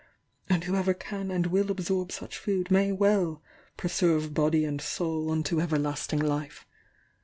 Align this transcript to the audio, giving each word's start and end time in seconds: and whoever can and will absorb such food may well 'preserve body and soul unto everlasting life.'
and 0.49 0.63
whoever 0.63 0.95
can 0.95 1.29
and 1.29 1.45
will 1.45 1.69
absorb 1.69 2.11
such 2.11 2.35
food 2.35 2.71
may 2.71 2.91
well 2.91 3.39
'preserve 3.77 4.33
body 4.33 4.65
and 4.65 4.81
soul 4.81 5.29
unto 5.29 5.61
everlasting 5.61 6.17
life.' 6.17 6.65